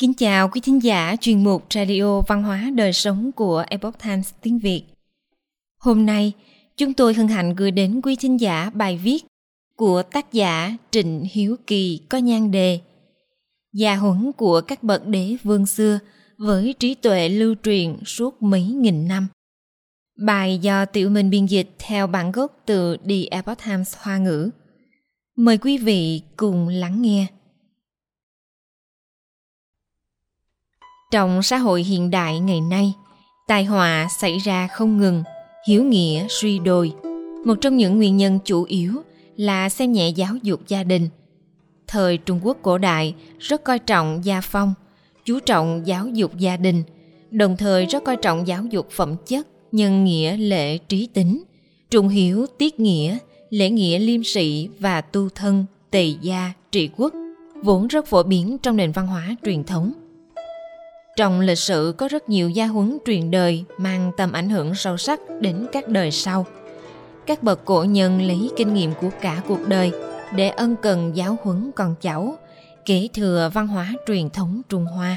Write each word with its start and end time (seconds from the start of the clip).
Kính 0.00 0.14
chào 0.14 0.48
quý 0.48 0.60
thính 0.60 0.82
giả 0.82 1.16
chuyên 1.20 1.44
mục 1.44 1.66
Radio 1.74 2.20
Văn 2.20 2.42
hóa 2.42 2.70
Đời 2.74 2.92
Sống 2.92 3.32
của 3.32 3.64
Epoch 3.68 3.98
Times 4.02 4.30
tiếng 4.42 4.58
Việt. 4.58 4.82
Hôm 5.80 6.06
nay, 6.06 6.32
chúng 6.76 6.94
tôi 6.94 7.14
hân 7.14 7.28
hạnh 7.28 7.54
gửi 7.54 7.70
đến 7.70 8.00
quý 8.02 8.16
thính 8.16 8.40
giả 8.40 8.70
bài 8.74 9.00
viết 9.02 9.24
của 9.76 10.02
tác 10.02 10.32
giả 10.32 10.76
Trịnh 10.90 11.24
Hiếu 11.32 11.56
Kỳ 11.66 12.00
có 12.08 12.18
nhan 12.18 12.50
đề 12.50 12.80
Gia 13.72 13.96
huấn 13.96 14.32
của 14.32 14.60
các 14.60 14.82
bậc 14.82 15.06
đế 15.06 15.36
vương 15.42 15.66
xưa 15.66 15.98
với 16.36 16.74
trí 16.78 16.94
tuệ 16.94 17.28
lưu 17.28 17.54
truyền 17.62 17.96
suốt 18.06 18.42
mấy 18.42 18.62
nghìn 18.62 19.08
năm. 19.08 19.28
Bài 20.26 20.58
do 20.58 20.84
Tiểu 20.84 21.10
Minh 21.10 21.30
biên 21.30 21.46
dịch 21.46 21.70
theo 21.78 22.06
bản 22.06 22.32
gốc 22.32 22.62
từ 22.66 22.96
The 22.96 23.24
Epoch 23.30 23.58
Times 23.64 23.96
Hoa 23.98 24.18
ngữ. 24.18 24.50
Mời 25.36 25.58
quý 25.58 25.78
vị 25.78 26.22
cùng 26.36 26.68
lắng 26.68 27.02
nghe. 27.02 27.26
Trong 31.10 31.42
xã 31.42 31.56
hội 31.56 31.82
hiện 31.82 32.10
đại 32.10 32.40
ngày 32.40 32.60
nay, 32.60 32.92
tai 33.46 33.64
họa 33.64 34.08
xảy 34.20 34.38
ra 34.38 34.68
không 34.68 34.98
ngừng, 34.98 35.22
hiếu 35.68 35.84
nghĩa 35.84 36.26
suy 36.28 36.58
đồi. 36.58 36.92
Một 37.44 37.54
trong 37.60 37.76
những 37.76 37.96
nguyên 37.96 38.16
nhân 38.16 38.38
chủ 38.44 38.64
yếu 38.64 38.92
là 39.36 39.68
xem 39.68 39.92
nhẹ 39.92 40.08
giáo 40.08 40.36
dục 40.42 40.60
gia 40.68 40.82
đình. 40.84 41.08
Thời 41.86 42.18
Trung 42.18 42.40
Quốc 42.42 42.56
cổ 42.62 42.78
đại 42.78 43.14
rất 43.38 43.64
coi 43.64 43.78
trọng 43.78 44.24
gia 44.24 44.40
phong, 44.40 44.74
chú 45.24 45.40
trọng 45.40 45.82
giáo 45.86 46.08
dục 46.08 46.36
gia 46.38 46.56
đình, 46.56 46.82
đồng 47.30 47.56
thời 47.56 47.86
rất 47.86 48.04
coi 48.04 48.16
trọng 48.16 48.46
giáo 48.46 48.64
dục 48.64 48.90
phẩm 48.90 49.16
chất, 49.26 49.46
nhân 49.72 50.04
nghĩa 50.04 50.36
lễ 50.36 50.78
trí 50.78 51.06
tính, 51.06 51.42
trung 51.90 52.08
hiếu 52.08 52.46
tiết 52.58 52.80
nghĩa, 52.80 53.18
lễ 53.50 53.70
nghĩa 53.70 53.98
liêm 53.98 54.24
sĩ 54.24 54.68
và 54.78 55.00
tu 55.00 55.28
thân, 55.28 55.64
tề 55.90 56.14
gia, 56.20 56.52
trị 56.72 56.90
quốc, 56.96 57.14
vốn 57.62 57.86
rất 57.86 58.06
phổ 58.06 58.22
biến 58.22 58.58
trong 58.58 58.76
nền 58.76 58.92
văn 58.92 59.06
hóa 59.06 59.36
truyền 59.44 59.64
thống. 59.64 59.92
Trong 61.18 61.40
lịch 61.40 61.58
sử 61.58 61.94
có 61.98 62.08
rất 62.08 62.28
nhiều 62.28 62.50
gia 62.50 62.66
huấn 62.66 62.98
truyền 63.06 63.30
đời 63.30 63.64
mang 63.78 64.12
tầm 64.16 64.32
ảnh 64.32 64.50
hưởng 64.50 64.74
sâu 64.74 64.96
sắc 64.96 65.20
đến 65.40 65.66
các 65.72 65.88
đời 65.88 66.10
sau. 66.10 66.46
Các 67.26 67.42
bậc 67.42 67.64
cổ 67.64 67.84
nhân 67.84 68.22
lấy 68.22 68.50
kinh 68.56 68.74
nghiệm 68.74 68.92
của 69.00 69.08
cả 69.20 69.42
cuộc 69.48 69.68
đời 69.68 69.92
để 70.34 70.48
ân 70.48 70.76
cần 70.82 71.16
giáo 71.16 71.36
huấn 71.42 71.70
con 71.76 71.94
cháu, 72.00 72.36
kế 72.84 73.08
thừa 73.14 73.50
văn 73.54 73.66
hóa 73.66 73.92
truyền 74.06 74.30
thống 74.30 74.62
Trung 74.68 74.84
Hoa. 74.84 75.16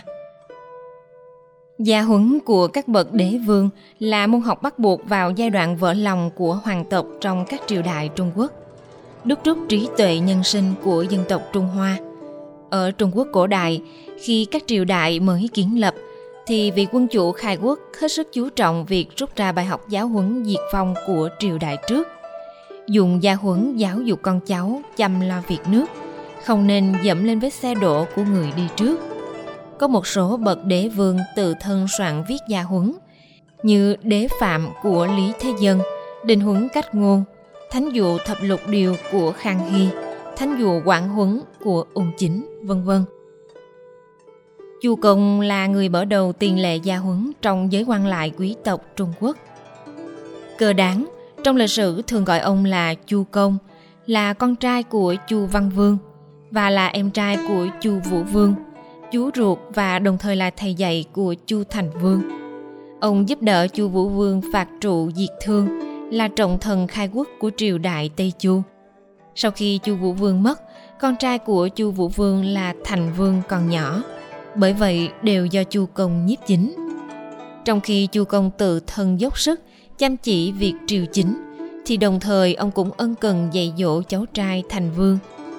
Gia 1.80 2.02
huấn 2.02 2.40
của 2.46 2.68
các 2.68 2.88
bậc 2.88 3.14
đế 3.14 3.38
vương 3.46 3.70
là 4.00 4.28
môn 4.28 4.42
học 4.42 4.62
bắt 4.62 4.80
buộc 4.80 5.10
vào 5.10 5.32
giai 5.32 5.50
đoạn 5.50 5.78
vỡ 5.78 5.94
lòng 5.94 6.32
của 6.36 6.54
hoàng 6.54 6.86
tộc 6.90 7.06
trong 7.22 7.46
các 7.46 7.62
triều 7.68 7.82
đại 7.82 8.10
Trung 8.16 8.32
Quốc, 8.36 8.52
đúc 9.24 9.40
rút 9.44 9.58
trí 9.70 9.88
tuệ 9.98 10.20
nhân 10.20 10.44
sinh 10.44 10.74
của 10.84 11.02
dân 11.02 11.24
tộc 11.30 11.42
Trung 11.54 11.68
Hoa. 11.68 11.98
Ở 12.72 12.92
Trung 12.92 13.12
Quốc 13.14 13.28
cổ 13.32 13.48
đại, 13.48 13.82
khi 14.22 14.46
các 14.52 14.64
triều 14.68 14.86
đại 14.86 15.20
mới 15.20 15.50
kiến 15.54 15.80
lập, 15.80 15.96
thì 16.48 16.72
vị 16.72 16.88
quân 16.92 17.08
chủ 17.08 17.32
khai 17.32 17.58
quốc 17.62 17.80
hết 18.02 18.12
sức 18.12 18.28
chú 18.34 18.50
trọng 18.50 18.86
việc 18.86 19.18
rút 19.18 19.36
ra 19.36 19.52
bài 19.52 19.66
học 19.66 19.90
giáo 19.90 20.08
huấn 20.08 20.44
diệt 20.46 20.60
phong 20.72 20.94
của 21.08 21.30
triều 21.40 21.58
đại 21.58 21.78
trước. 21.88 22.08
Dùng 22.88 23.24
gia 23.24 23.36
huấn 23.36 23.76
giáo 23.76 24.02
dục 24.02 24.20
con 24.22 24.40
cháu 24.40 24.82
chăm 24.98 25.22
lo 25.22 25.42
việc 25.48 25.60
nước, 25.68 25.86
không 26.46 26.68
nên 26.68 26.94
dẫm 27.04 27.24
lên 27.24 27.40
vết 27.40 27.50
xe 27.50 27.76
đổ 27.76 28.06
của 28.16 28.24
người 28.24 28.52
đi 28.56 28.64
trước. 28.76 29.00
Có 29.80 29.88
một 29.88 30.08
số 30.08 30.38
bậc 30.38 30.66
đế 30.66 30.88
vương 30.88 31.18
tự 31.36 31.54
thân 31.60 31.88
soạn 31.98 32.24
viết 32.28 32.40
gia 32.50 32.62
huấn, 32.62 32.94
như 33.64 33.96
đế 34.04 34.28
phạm 34.40 34.68
của 34.82 35.06
Lý 35.18 35.32
Thế 35.40 35.54
Dân, 35.62 35.80
định 36.26 36.40
huấn 36.40 36.68
cách 36.74 36.96
ngôn, 36.96 37.24
thánh 37.72 37.90
dụ 37.90 38.18
thập 38.18 38.38
lục 38.42 38.60
điều 38.68 38.96
của 39.12 39.32
Khang 39.32 39.72
Hy, 39.72 39.88
thánh 40.38 40.60
dụ 40.60 40.82
quảng 40.86 41.10
huấn 41.10 41.42
của 41.64 41.86
Ung 41.94 42.12
Chính, 42.18 42.60
vân 42.64 42.84
vân. 42.84 43.04
Chu 44.82 44.96
Công 44.96 45.42
là 45.42 45.68
người 45.68 45.90
mở 45.90 46.06
đầu 46.06 46.34
tiền 46.34 46.62
lệ 46.62 46.76
gia 46.76 46.98
huấn 46.98 47.32
trong 47.42 47.72
giới 47.72 47.84
quan 47.84 48.08
lại 48.08 48.32
quý 48.38 48.56
tộc 48.64 48.82
Trung 48.96 49.14
Quốc. 49.20 49.38
Cơ 50.58 50.74
đáng, 50.74 51.06
trong 51.44 51.56
lịch 51.56 51.70
sử 51.70 52.02
thường 52.02 52.26
gọi 52.26 52.40
ông 52.40 52.66
là 52.66 52.94
Chu 52.94 53.24
Công, 53.32 53.58
là 54.06 54.34
con 54.34 54.56
trai 54.56 54.84
của 54.84 55.16
Chu 55.28 55.46
Văn 55.46 55.70
Vương 55.76 55.98
và 56.52 56.70
là 56.70 56.88
em 56.88 57.12
trai 57.12 57.38
của 57.48 57.68
Chu 57.82 58.00
Vũ 58.10 58.24
Vương, 58.24 58.54
chú 59.12 59.30
ruột 59.36 59.60
và 59.74 60.00
đồng 60.00 60.18
thời 60.18 60.36
là 60.36 60.50
thầy 60.50 60.74
dạy 60.74 61.06
của 61.14 61.36
Chu 61.46 61.64
Thành 61.70 61.90
Vương. 62.02 62.22
Ông 63.00 63.30
giúp 63.30 63.42
đỡ 63.42 63.68
Chu 63.68 63.88
Vũ 63.88 64.10
Vương 64.10 64.42
phạt 64.54 64.68
trụ 64.82 65.12
diệt 65.12 65.30
thương, 65.42 65.68
là 66.12 66.28
trọng 66.28 66.60
thần 66.60 66.88
khai 66.88 67.10
quốc 67.14 67.28
của 67.40 67.52
triều 67.58 67.78
đại 67.78 68.10
Tây 68.16 68.34
Chu. 68.40 68.62
Sau 69.36 69.52
khi 69.52 69.80
Chu 69.84 69.96
Vũ 69.96 70.14
Vương 70.14 70.44
mất, 70.44 70.62
con 71.00 71.16
trai 71.16 71.38
của 71.38 71.68
Chu 71.68 71.92
Vũ 71.92 72.08
Vương 72.08 72.46
là 72.46 72.74
Thành 72.84 73.14
Vương 73.18 73.42
còn 73.48 73.70
nhỏ, 73.70 74.04
bởi 74.56 74.74
vậy 74.74 75.10
đều 75.22 75.46
do 75.46 75.64
chu 75.64 75.86
công 75.94 76.26
nhiếp 76.26 76.40
chính. 76.48 76.76
Trong 77.66 77.82
khi 77.82 78.08
chu 78.08 78.24
công 78.24 78.52
tự 78.58 78.80
thân 78.80 79.20
dốc 79.20 79.40
sức 79.40 79.60
chăm 79.98 80.18
chỉ 80.18 80.52
việc 80.52 80.74
triều 80.88 81.06
chính 81.06 81.52
thì 81.86 81.98
đồng 81.98 82.20
thời 82.20 82.54
ông 82.54 82.72
cũng 82.72 82.92
ân 82.98 83.16
cần 83.16 83.50
dạy 83.52 83.74
dỗ 83.78 84.02
cháu 84.02 84.26
trai 84.34 84.64
thành 84.70 84.92
vương 84.92 85.18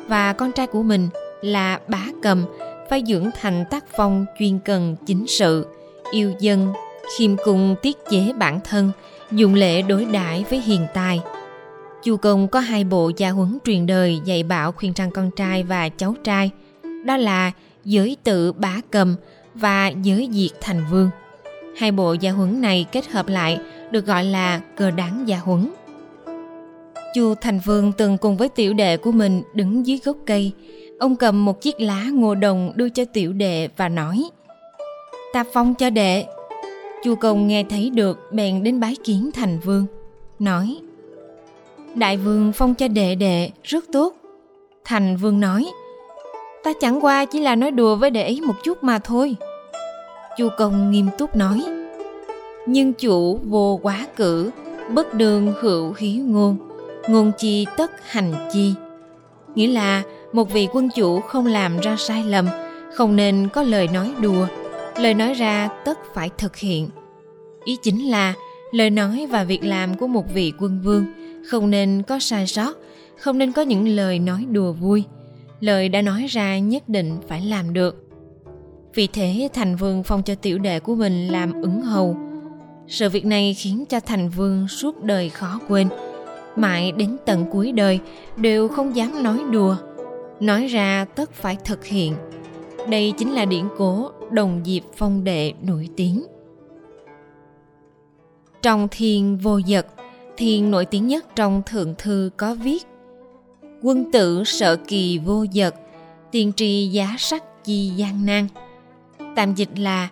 và 0.08 0.32
con 0.32 0.52
trai 0.52 0.66
của 0.66 0.82
mình 0.82 1.08
là 1.42 1.80
bá 1.88 2.04
cầm 2.22 2.44
phải 2.90 3.02
dưỡng 3.06 3.30
thành 3.40 3.64
tác 3.70 3.84
phong 3.96 4.26
chuyên 4.38 4.58
cần 4.58 4.96
chính 5.06 5.26
sự 5.28 5.66
yêu 6.10 6.32
dân 6.38 6.72
khiêm 7.18 7.36
cung 7.44 7.74
tiết 7.82 7.96
chế 8.10 8.32
bản 8.38 8.60
thân 8.64 8.90
dùng 9.30 9.54
lễ 9.54 9.82
đối 9.82 10.04
đãi 10.04 10.44
với 10.50 10.60
hiền 10.60 10.86
tài 10.94 11.20
chu 12.04 12.16
công 12.16 12.48
có 12.48 12.60
hai 12.60 12.84
bộ 12.84 13.10
gia 13.16 13.30
huấn 13.30 13.58
truyền 13.64 13.86
đời 13.86 14.20
dạy 14.24 14.42
bảo 14.42 14.72
khuyên 14.72 14.92
răng 14.96 15.10
con 15.10 15.30
trai 15.36 15.62
và 15.62 15.88
cháu 15.88 16.14
trai 16.24 16.50
đó 17.04 17.16
là 17.16 17.52
giới 17.84 18.16
tự 18.24 18.52
bá 18.52 18.76
cầm 18.90 19.16
và 19.54 19.88
giới 20.02 20.28
diệt 20.32 20.50
thành 20.60 20.84
vương. 20.90 21.10
Hai 21.76 21.92
bộ 21.92 22.12
gia 22.12 22.30
huấn 22.32 22.60
này 22.60 22.86
kết 22.92 23.06
hợp 23.06 23.28
lại 23.28 23.58
được 23.90 24.06
gọi 24.06 24.24
là 24.24 24.60
cờ 24.76 24.90
đáng 24.90 25.28
gia 25.28 25.38
huấn. 25.38 25.70
Chu 27.14 27.34
Thành 27.34 27.60
Vương 27.64 27.92
từng 27.92 28.18
cùng 28.18 28.36
với 28.36 28.48
tiểu 28.48 28.74
đệ 28.74 28.96
của 28.96 29.12
mình 29.12 29.42
đứng 29.54 29.86
dưới 29.86 29.98
gốc 30.04 30.16
cây. 30.26 30.52
Ông 30.98 31.16
cầm 31.16 31.44
một 31.44 31.60
chiếc 31.60 31.80
lá 31.80 32.04
ngô 32.12 32.34
đồng 32.34 32.72
đưa 32.74 32.88
cho 32.88 33.04
tiểu 33.04 33.32
đệ 33.32 33.68
và 33.76 33.88
nói, 33.88 34.24
Ta 35.32 35.44
phong 35.52 35.74
cho 35.74 35.90
đệ. 35.90 36.24
Chu 37.04 37.14
Công 37.14 37.46
nghe 37.46 37.64
thấy 37.64 37.90
được, 37.90 38.18
bèn 38.32 38.62
đến 38.62 38.80
bái 38.80 38.96
kiến 39.04 39.30
Thành 39.34 39.58
Vương. 39.58 39.86
Nói 40.38 40.78
Đại 41.94 42.16
vương 42.16 42.52
phong 42.52 42.74
cho 42.74 42.88
đệ 42.88 43.14
đệ, 43.14 43.50
rất 43.62 43.84
tốt. 43.92 44.14
Thành 44.84 45.16
Vương 45.16 45.40
nói, 45.40 45.66
ta 46.64 46.72
chẳng 46.80 47.04
qua 47.04 47.24
chỉ 47.24 47.40
là 47.40 47.56
nói 47.56 47.70
đùa 47.70 47.96
với 47.96 48.10
đệ 48.10 48.22
ấy 48.22 48.40
một 48.40 48.54
chút 48.64 48.84
mà 48.84 48.98
thôi. 48.98 49.36
Chu 50.38 50.48
công 50.58 50.90
nghiêm 50.90 51.06
túc 51.18 51.36
nói, 51.36 51.62
nhưng 52.66 52.92
chủ 52.92 53.38
vô 53.44 53.80
quá 53.82 54.06
cử, 54.16 54.50
bất 54.94 55.14
đường 55.14 55.52
hữu 55.60 55.94
hí 55.98 56.16
ngôn 56.16 56.56
ngôn 57.08 57.32
chi 57.38 57.66
tất 57.76 58.10
hành 58.10 58.32
chi. 58.52 58.74
Nghĩa 59.54 59.66
là 59.66 60.02
một 60.32 60.52
vị 60.52 60.68
quân 60.72 60.88
chủ 60.94 61.20
không 61.20 61.46
làm 61.46 61.78
ra 61.78 61.96
sai 61.98 62.24
lầm, 62.24 62.46
không 62.94 63.16
nên 63.16 63.48
có 63.52 63.62
lời 63.62 63.88
nói 63.88 64.12
đùa, 64.20 64.46
lời 64.96 65.14
nói 65.14 65.34
ra 65.34 65.68
tất 65.84 65.98
phải 66.14 66.30
thực 66.38 66.56
hiện. 66.56 66.88
Ý 67.64 67.76
chính 67.82 68.10
là 68.10 68.34
lời 68.72 68.90
nói 68.90 69.26
và 69.30 69.44
việc 69.44 69.64
làm 69.64 69.96
của 69.96 70.06
một 70.06 70.34
vị 70.34 70.52
quân 70.60 70.80
vương 70.84 71.04
không 71.46 71.70
nên 71.70 72.02
có 72.02 72.18
sai 72.18 72.46
sót, 72.46 72.76
không 73.18 73.38
nên 73.38 73.52
có 73.52 73.62
những 73.62 73.88
lời 73.88 74.18
nói 74.18 74.46
đùa 74.50 74.72
vui. 74.72 75.04
Lời 75.60 75.88
đã 75.88 76.02
nói 76.02 76.26
ra 76.26 76.58
nhất 76.58 76.88
định 76.88 77.16
phải 77.28 77.40
làm 77.40 77.72
được. 77.72 78.08
Vì 78.94 79.06
thế, 79.06 79.48
thành 79.52 79.76
vương 79.76 80.02
phong 80.02 80.22
cho 80.22 80.34
tiểu 80.34 80.58
đệ 80.58 80.80
của 80.80 80.94
mình 80.94 81.28
làm 81.28 81.62
ứng 81.62 81.82
hầu. 81.82 82.16
Sự 82.88 83.08
việc 83.08 83.24
này 83.24 83.54
khiến 83.54 83.84
cho 83.88 84.00
thành 84.00 84.28
vương 84.28 84.68
suốt 84.68 85.04
đời 85.04 85.28
khó 85.28 85.60
quên. 85.68 85.88
Mãi 86.56 86.92
đến 86.92 87.16
tận 87.26 87.44
cuối 87.50 87.72
đời, 87.72 88.00
đều 88.36 88.68
không 88.68 88.96
dám 88.96 89.22
nói 89.22 89.40
đùa. 89.50 89.76
Nói 90.40 90.66
ra 90.66 91.04
tất 91.04 91.32
phải 91.32 91.56
thực 91.64 91.84
hiện. 91.84 92.14
Đây 92.90 93.12
chính 93.18 93.32
là 93.32 93.44
điển 93.44 93.64
cố 93.78 94.10
đồng 94.30 94.62
diệp 94.64 94.82
phong 94.96 95.24
đệ 95.24 95.52
nổi 95.62 95.88
tiếng. 95.96 96.24
Trong 98.62 98.88
thiên 98.90 99.36
vô 99.36 99.60
dật 99.66 99.86
thiên 100.36 100.70
nổi 100.70 100.84
tiếng 100.84 101.06
nhất 101.06 101.26
trong 101.36 101.62
thượng 101.66 101.94
thư 101.98 102.30
có 102.36 102.54
viết, 102.54 102.86
quân 103.82 104.12
tử 104.12 104.42
sợ 104.44 104.76
kỳ 104.76 105.18
vô 105.18 105.44
dật 105.52 105.74
tiên 106.30 106.52
tri 106.56 106.88
giá 106.88 107.14
sắc 107.18 107.64
chi 107.64 107.92
gian 107.96 108.26
nan. 108.26 108.48
Tạm 109.36 109.54
dịch 109.54 109.78
là, 109.78 110.08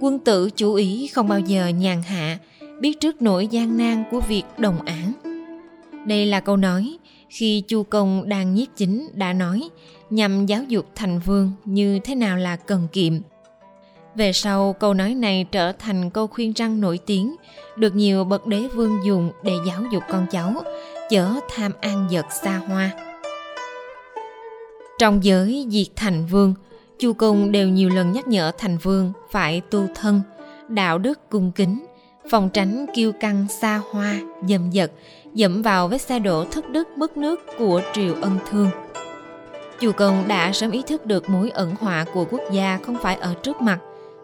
quân 0.00 0.18
tử 0.18 0.50
chủ 0.56 0.74
ý 0.74 1.06
không 1.06 1.28
bao 1.28 1.40
giờ 1.40 1.68
nhàn 1.68 2.02
hạ, 2.02 2.38
biết 2.80 3.00
trước 3.00 3.22
nỗi 3.22 3.46
gian 3.46 3.78
nan 3.78 4.04
của 4.10 4.20
việc 4.20 4.44
đồng 4.58 4.84
ảng 4.84 5.12
đây 6.08 6.26
là 6.26 6.40
câu 6.40 6.56
nói 6.56 6.98
khi 7.28 7.60
chu 7.60 7.82
công 7.82 8.28
đang 8.28 8.54
nhiếp 8.54 8.68
chính 8.76 9.08
đã 9.14 9.32
nói 9.32 9.68
nhằm 10.10 10.46
giáo 10.46 10.62
dục 10.68 10.86
thành 10.94 11.18
vương 11.18 11.52
như 11.64 11.98
thế 12.04 12.14
nào 12.14 12.36
là 12.36 12.56
cần 12.56 12.88
kiệm 12.92 13.12
về 14.14 14.32
sau 14.32 14.72
câu 14.72 14.94
nói 14.94 15.14
này 15.14 15.46
trở 15.52 15.72
thành 15.72 16.10
câu 16.10 16.26
khuyên 16.26 16.52
răng 16.52 16.80
nổi 16.80 16.98
tiếng 17.06 17.36
được 17.76 17.94
nhiều 17.94 18.24
bậc 18.24 18.46
đế 18.46 18.60
vương 18.74 18.98
dùng 19.04 19.32
để 19.42 19.52
giáo 19.66 19.82
dục 19.92 20.02
con 20.10 20.26
cháu 20.30 20.54
chớ 21.10 21.28
tham 21.54 21.72
ăn 21.80 22.06
giật 22.10 22.26
xa 22.42 22.56
hoa. 22.56 22.90
Trong 24.98 25.24
giới 25.24 25.66
diệt 25.70 25.86
thành 25.96 26.26
vương, 26.26 26.54
chu 26.98 27.12
công 27.12 27.52
đều 27.52 27.68
nhiều 27.68 27.88
lần 27.88 28.12
nhắc 28.12 28.28
nhở 28.28 28.52
thành 28.58 28.78
vương 28.78 29.12
phải 29.30 29.60
tu 29.60 29.86
thân 29.94 30.20
đạo 30.68 30.98
đức 30.98 31.20
cung 31.28 31.52
kính 31.52 31.86
phòng 32.30 32.50
tránh 32.52 32.86
kiêu 32.94 33.12
căng 33.12 33.46
xa 33.48 33.80
hoa 33.90 34.14
dầm 34.48 34.72
dật 34.72 34.92
dẫm 35.34 35.62
vào 35.62 35.88
vết 35.88 35.98
xe 35.98 36.18
đổ 36.18 36.44
thất 36.44 36.70
đức 36.70 36.88
mất 36.96 37.16
nước 37.16 37.40
của 37.58 37.82
triều 37.94 38.14
ân 38.22 38.38
thương. 38.50 38.70
Chu 39.80 39.92
công 39.92 40.28
đã 40.28 40.52
sớm 40.52 40.70
ý 40.70 40.82
thức 40.86 41.06
được 41.06 41.28
mối 41.28 41.50
ẩn 41.50 41.74
họa 41.80 42.04
của 42.14 42.24
quốc 42.30 42.40
gia 42.52 42.78
không 42.82 42.96
phải 43.02 43.16
ở 43.16 43.34
trước 43.42 43.62
mặt 43.62 43.78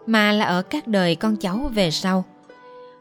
mà 0.05 0.31
là 0.31 0.45
ở 0.45 0.61
các 0.61 0.87
đời 0.87 1.15
con 1.15 1.35
cháu 1.35 1.71
về 1.73 1.91
sau. 1.91 2.23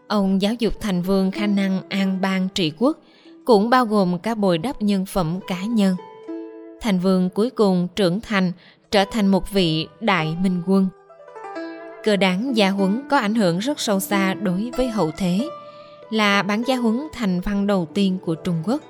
Ông 0.07 0.43
giáo 0.43 0.55
dục 0.59 0.81
thành 0.81 1.03
vương 1.03 1.31
khả 1.31 1.47
năng 1.47 1.83
an 1.89 2.21
bang 2.21 2.49
trị 2.55 2.73
quốc 2.79 2.99
cũng 3.45 3.71
bao 3.71 3.87
gồm 3.87 4.19
cả 4.19 4.35
bồi 4.35 4.59
đắp 4.59 4.83
nhân 4.83 5.07
phẩm 5.07 5.41
cá 5.47 5.63
nhân. 5.63 5.97
Thành 6.81 6.99
vương 6.99 7.31
cuối 7.31 7.51
cùng 7.51 7.89
trưởng 7.97 8.21
thành 8.21 8.53
trở 8.91 9.05
thành 9.05 9.27
một 9.27 9.51
vị 9.51 9.89
đại 10.01 10.37
minh 10.43 10.63
quân. 10.67 10.89
Cơ 12.05 12.17
đáng 12.17 12.57
gia 12.57 12.71
huấn 12.71 13.03
có 13.11 13.19
ảnh 13.19 13.35
hưởng 13.35 13.59
rất 13.59 13.81
sâu 13.81 14.01
xa 14.01 14.35
đối 14.35 14.71
với 14.77 14.89
hậu 14.89 15.11
thế, 15.11 15.49
là 16.11 16.43
bản 16.43 16.63
gia 16.67 16.77
huấn 16.77 17.09
thành 17.13 17.41
văn 17.41 17.67
đầu 17.67 17.89
tiên 17.95 18.19
của 18.25 18.35
trung 18.35 18.63
quốc. 18.65 18.83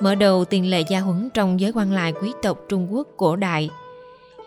Mở 0.00 0.14
đầu 0.14 0.44
tiền 0.44 0.70
lệ 0.70 0.82
gia 0.90 1.00
huấn 1.00 1.30
trong 1.34 1.60
giới 1.60 1.72
quan 1.74 1.92
lại 1.92 2.12
quý 2.22 2.32
tộc 2.42 2.58
trung 2.68 2.94
quốc 2.94 3.08
cổ 3.16 3.36
đại. 3.36 3.70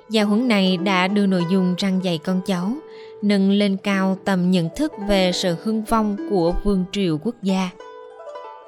Gia 0.09 0.23
huấn 0.23 0.47
này 0.47 0.77
đã 0.77 1.07
đưa 1.07 1.25
nội 1.25 1.43
dung 1.51 1.75
răng 1.77 2.03
dạy 2.03 2.17
con 2.17 2.41
cháu 2.45 2.73
nâng 3.21 3.51
lên 3.51 3.77
cao 3.77 4.17
tầm 4.25 4.51
nhận 4.51 4.69
thức 4.75 4.93
về 5.07 5.31
sự 5.31 5.55
hưng 5.63 5.83
vong 5.83 6.17
của 6.29 6.53
vương 6.63 6.85
triều 6.91 7.17
quốc 7.23 7.35
gia. 7.43 7.69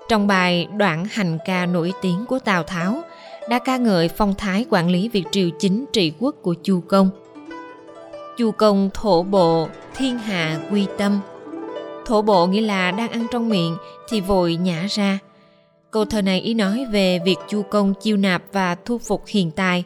Trong 0.10 0.28
bài 0.28 0.68
đoạn 0.78 1.06
hành 1.12 1.38
ca 1.46 1.66
nổi 1.66 1.94
tiếng 2.02 2.26
của 2.26 2.40
tào 2.40 2.64
tháo, 2.64 3.02
đã 3.50 3.60
ca 3.60 3.78
ngợi 3.78 4.08
phong 4.08 4.34
thái 4.38 4.66
quản 4.70 4.90
lý 4.90 5.10
việc 5.10 5.24
triều 5.32 5.50
chính 5.60 5.86
trị 5.94 6.14
quốc 6.20 6.36
của 6.42 6.56
chu 6.64 6.82
công. 6.82 7.10
Chu 8.38 8.52
công 8.52 8.90
thổ 8.94 9.24
bộ 9.24 9.68
thiên 9.96 10.18
hạ 10.18 10.60
quy 10.72 10.86
tâm. 10.98 11.20
Thổ 12.06 12.22
bộ 12.22 12.48
nghĩa 12.48 12.62
là 12.62 12.92
đang 12.92 13.10
ăn 13.10 13.28
trong 13.32 13.50
miệng 13.50 13.78
thì 14.10 14.22
vội 14.22 14.56
nhả 14.56 14.86
ra. 14.90 15.20
Câu 15.92 16.06
thơ 16.06 16.22
này 16.22 16.42
ý 16.42 16.54
nói 16.54 16.86
về 16.92 17.20
việc 17.26 17.38
chu 17.48 17.62
công 17.62 17.94
chiêu 18.02 18.18
nạp 18.18 18.44
và 18.52 18.76
thu 18.86 18.98
phục 18.98 19.24
hiện 19.28 19.52
tại. 19.52 19.84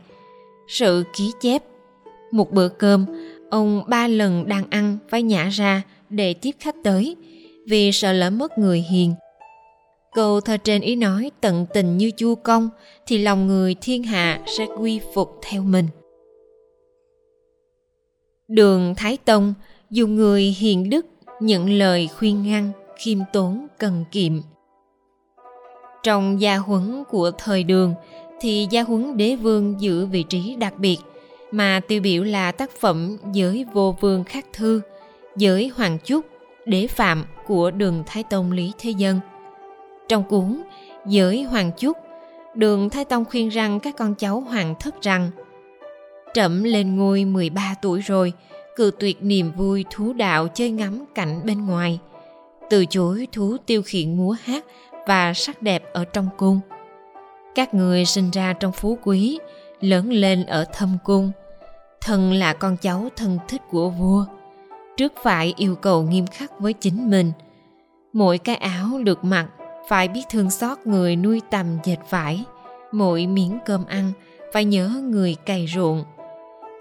Sự 0.67 1.03
ký 1.13 1.31
chép, 1.41 1.63
một 2.31 2.51
bữa 2.51 2.67
cơm 2.67 3.05
ông 3.49 3.83
ba 3.87 4.07
lần 4.07 4.47
đang 4.47 4.63
ăn 4.69 4.97
phải 5.09 5.23
nhả 5.23 5.49
ra 5.49 5.81
để 6.09 6.33
tiếp 6.33 6.51
khách 6.59 6.75
tới, 6.83 7.15
vì 7.67 7.91
sợ 7.91 8.13
lỡ 8.13 8.29
mất 8.29 8.57
người 8.57 8.81
hiền. 8.81 9.13
Câu 10.13 10.41
thơ 10.41 10.57
trên 10.57 10.81
ý 10.81 10.95
nói, 10.95 11.31
tận 11.41 11.65
tình 11.73 11.97
như 11.97 12.11
chu 12.11 12.35
công, 12.35 12.69
thì 13.05 13.17
lòng 13.17 13.47
người 13.47 13.75
thiên 13.81 14.03
hạ 14.03 14.41
sẽ 14.57 14.65
quy 14.79 14.99
phục 15.13 15.39
theo 15.41 15.61
mình. 15.61 15.87
Đường 18.47 18.93
thái 18.97 19.17
tông 19.25 19.53
dùng 19.89 20.15
người 20.15 20.43
hiền 20.43 20.89
đức, 20.89 21.05
nhận 21.39 21.69
lời 21.69 22.09
khuyên 22.17 22.43
ngăn, 22.43 22.71
khiêm 22.97 23.17
tốn, 23.33 23.67
cần 23.79 24.05
kiệm. 24.11 24.41
Trong 26.03 26.41
gia 26.41 26.57
huấn 26.57 27.03
của 27.09 27.31
thời 27.37 27.63
đường, 27.63 27.93
thì 28.41 28.67
gia 28.71 28.83
huấn 28.83 29.17
đế 29.17 29.35
vương 29.35 29.75
giữ 29.79 30.05
vị 30.05 30.23
trí 30.23 30.55
đặc 30.55 30.73
biệt 30.79 30.97
mà 31.51 31.81
tiêu 31.87 32.01
biểu 32.01 32.23
là 32.23 32.51
tác 32.51 32.71
phẩm 32.71 33.17
giới 33.33 33.65
vô 33.73 33.95
vương 33.99 34.23
khắc 34.23 34.45
thư, 34.53 34.81
giới 35.35 35.67
hoàng 35.67 35.97
chúc, 36.05 36.25
đế 36.65 36.87
phạm 36.87 37.25
của 37.47 37.71
đường 37.71 38.03
thái 38.07 38.23
tông 38.23 38.51
lý 38.51 38.71
thế 38.79 38.89
dân. 38.89 39.19
Trong 40.07 40.23
cuốn 40.23 40.61
giới 41.05 41.43
hoàng 41.43 41.71
chúc, 41.77 41.97
đường 42.55 42.89
thái 42.89 43.05
tông 43.05 43.25
khuyên 43.25 43.49
rằng 43.49 43.79
các 43.79 43.97
con 43.97 44.15
cháu 44.15 44.39
hoàng 44.39 44.75
thất 44.79 45.01
rằng, 45.01 45.31
trẫm 46.33 46.63
lên 46.63 46.95
ngôi 46.95 47.25
13 47.25 47.75
tuổi 47.81 48.01
rồi, 48.01 48.33
cự 48.75 48.91
tuyệt 48.99 49.23
niềm 49.23 49.51
vui 49.51 49.85
thú 49.89 50.13
đạo 50.13 50.47
chơi 50.47 50.71
ngắm 50.71 51.05
cảnh 51.15 51.41
bên 51.45 51.65
ngoài. 51.65 51.99
Từ 52.69 52.85
chối 52.85 53.27
thú 53.31 53.57
tiêu 53.65 53.81
khiển 53.85 54.17
múa 54.17 54.35
hát 54.43 54.65
và 55.07 55.33
sắc 55.33 55.61
đẹp 55.61 55.83
ở 55.93 56.05
trong 56.05 56.29
cung. 56.37 56.59
Các 57.55 57.73
người 57.73 58.05
sinh 58.05 58.31
ra 58.31 58.53
trong 58.53 58.71
phú 58.71 58.97
quý 59.03 59.39
lớn 59.81 60.09
lên 60.09 60.45
ở 60.45 60.65
thâm 60.73 60.97
cung. 61.03 61.31
Thân 62.01 62.33
là 62.33 62.53
con 62.53 62.77
cháu 62.77 63.09
thân 63.15 63.39
thích 63.47 63.61
của 63.71 63.89
vua, 63.89 64.25
trước 64.97 65.13
phải 65.23 65.53
yêu 65.57 65.75
cầu 65.75 66.03
nghiêm 66.03 66.27
khắc 66.27 66.59
với 66.59 66.73
chính 66.73 67.09
mình. 67.09 67.31
Mỗi 68.13 68.37
cái 68.37 68.55
áo 68.55 68.87
được 69.03 69.23
mặc 69.23 69.47
phải 69.89 70.07
biết 70.07 70.21
thương 70.29 70.49
xót 70.49 70.77
người 70.85 71.15
nuôi 71.15 71.41
tầm 71.51 71.65
dệt 71.83 71.97
vải, 72.09 72.43
mỗi 72.91 73.27
miếng 73.27 73.59
cơm 73.65 73.85
ăn 73.85 74.11
phải 74.53 74.65
nhớ 74.65 75.01
người 75.03 75.35
cày 75.45 75.67
ruộng. 75.75 76.03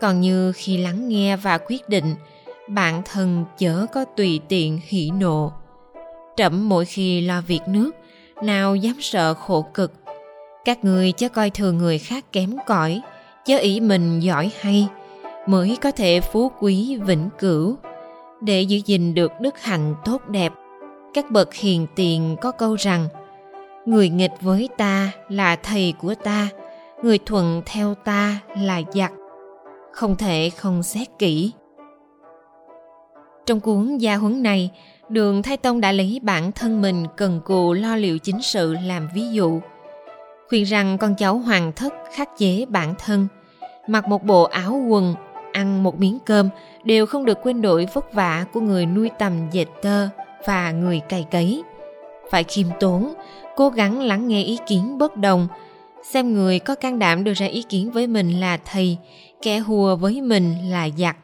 Còn 0.01 0.21
như 0.21 0.53
khi 0.53 0.79
lắng 0.79 1.09
nghe 1.09 1.37
và 1.37 1.59
quyết 1.59 1.89
định 1.89 2.15
bạn 2.69 3.03
thân 3.05 3.45
chớ 3.59 3.87
có 3.93 4.05
tùy 4.05 4.41
tiện 4.49 4.81
hỉ 4.89 5.11
nộ. 5.11 5.53
Trẫm 6.37 6.69
mỗi 6.69 6.85
khi 6.85 7.21
lo 7.21 7.41
việc 7.41 7.61
nước, 7.69 7.91
nào 8.43 8.77
dám 8.77 8.97
sợ 9.01 9.35
khổ 9.35 9.67
cực 9.75 9.93
các 10.67 10.85
người 10.85 11.13
chớ 11.13 11.29
coi 11.29 11.51
thường 11.51 11.79
người 11.79 11.99
khác 11.99 12.25
kém 12.33 12.57
cỏi, 12.67 13.01
chớ 13.45 13.57
ý 13.57 13.81
mình 13.81 14.21
giỏi 14.21 14.51
hay, 14.61 14.89
mới 15.47 15.79
có 15.81 15.91
thể 15.91 16.21
phú 16.21 16.51
quý 16.61 16.99
vĩnh 17.07 17.29
cửu. 17.39 17.77
Để 18.41 18.63
giữ 18.63 18.79
gìn 18.85 19.15
được 19.15 19.33
đức 19.41 19.59
hạnh 19.63 19.95
tốt 20.05 20.29
đẹp, 20.29 20.53
các 21.15 21.31
bậc 21.31 21.55
hiền 21.55 21.87
tiền 21.95 22.37
có 22.41 22.51
câu 22.51 22.75
rằng, 22.75 23.09
người 23.85 24.09
nghịch 24.09 24.33
với 24.41 24.69
ta 24.77 25.11
là 25.29 25.57
thầy 25.57 25.95
của 25.99 26.15
ta, 26.15 26.49
người 27.03 27.19
thuận 27.19 27.63
theo 27.67 27.95
ta 27.95 28.39
là 28.59 28.83
giặc. 28.93 29.13
Không 29.93 30.17
thể 30.17 30.51
không 30.51 30.83
xét 30.83 31.09
kỹ. 31.19 31.53
Trong 33.47 33.61
cuốn 33.61 33.99
gia 33.99 34.17
huấn 34.17 34.43
này, 34.43 34.71
đường 35.09 35.43
thái 35.43 35.57
tông 35.57 35.81
đã 35.81 35.93
lấy 35.93 36.21
bản 36.23 36.53
thân 36.53 36.83
mình 36.83 37.07
cần 37.17 37.41
cù 37.45 37.73
lo 37.73 37.97
liệu 37.97 38.19
chính 38.19 38.43
sự 38.43 38.75
làm 38.85 39.09
ví 39.15 39.29
dụ 39.29 39.61
khuyên 40.49 40.65
rằng 40.65 40.99
con 40.99 41.15
cháu 41.15 41.39
hoàng 41.39 41.73
thất 41.73 41.95
khắc 42.13 42.39
chế 42.39 42.67
bản 42.69 42.95
thân, 42.99 43.29
mặc 43.87 44.09
một 44.09 44.25
bộ 44.25 44.43
áo 44.43 44.83
quần, 44.89 45.15
ăn 45.53 45.83
một 45.83 46.01
miếng 46.01 46.19
cơm 46.27 46.49
đều 46.85 47.07
không 47.07 47.25
được 47.25 47.39
quên 47.43 47.61
nỗi 47.61 47.87
vất 47.93 48.13
vả 48.13 48.45
của 48.53 48.61
người 48.61 48.87
nuôi 48.87 49.11
tầm 49.19 49.33
dệt 49.53 49.67
tơ 49.83 50.09
và 50.47 50.71
người 50.71 51.01
cày 51.09 51.27
cấy. 51.31 51.63
Phải 52.31 52.45
khiêm 52.45 52.67
tốn, 52.81 53.15
cố 53.57 53.69
gắng 53.69 54.01
lắng 54.01 54.29
nghe 54.29 54.43
ý 54.43 54.59
kiến 54.67 54.99
bất 54.99 55.17
đồng, 55.17 55.49
xem 56.05 56.35
người 56.35 56.59
có 56.59 56.75
can 56.75 56.99
đảm 56.99 57.25
đưa 57.25 57.33
ra 57.35 57.47
ý 57.47 57.63
kiến 57.63 57.91
với 57.91 58.07
mình 58.07 58.41
là 58.41 58.57
thầy, 58.57 58.99
kẻ 59.43 59.59
hùa 59.59 59.97
với 59.97 60.21
mình 60.21 60.55
là 60.71 60.89
giặc. 60.99 61.17